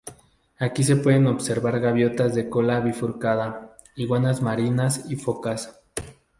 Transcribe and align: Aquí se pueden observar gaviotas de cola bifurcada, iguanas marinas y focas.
Aquí 0.57 0.83
se 0.83 0.95
pueden 0.95 1.27
observar 1.27 1.79
gaviotas 1.79 2.33
de 2.33 2.49
cola 2.49 2.79
bifurcada, 2.79 3.77
iguanas 3.95 4.41
marinas 4.41 5.05
y 5.11 5.15
focas. 5.15 5.79